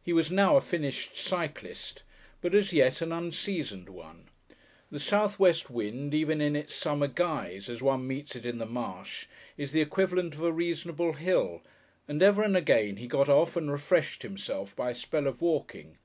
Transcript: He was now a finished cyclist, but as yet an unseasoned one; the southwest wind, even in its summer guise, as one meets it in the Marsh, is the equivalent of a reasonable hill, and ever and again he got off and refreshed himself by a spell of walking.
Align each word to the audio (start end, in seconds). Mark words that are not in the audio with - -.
He 0.00 0.12
was 0.12 0.30
now 0.30 0.56
a 0.56 0.60
finished 0.60 1.16
cyclist, 1.16 2.04
but 2.40 2.54
as 2.54 2.72
yet 2.72 3.00
an 3.00 3.10
unseasoned 3.10 3.88
one; 3.88 4.28
the 4.92 5.00
southwest 5.00 5.70
wind, 5.70 6.14
even 6.14 6.40
in 6.40 6.54
its 6.54 6.72
summer 6.72 7.08
guise, 7.08 7.68
as 7.68 7.82
one 7.82 8.06
meets 8.06 8.36
it 8.36 8.46
in 8.46 8.58
the 8.58 8.64
Marsh, 8.66 9.26
is 9.56 9.72
the 9.72 9.80
equivalent 9.80 10.34
of 10.36 10.44
a 10.44 10.52
reasonable 10.52 11.14
hill, 11.14 11.62
and 12.06 12.22
ever 12.22 12.44
and 12.44 12.56
again 12.56 12.98
he 12.98 13.08
got 13.08 13.28
off 13.28 13.56
and 13.56 13.72
refreshed 13.72 14.22
himself 14.22 14.76
by 14.76 14.90
a 14.90 14.94
spell 14.94 15.26
of 15.26 15.42
walking. 15.42 15.98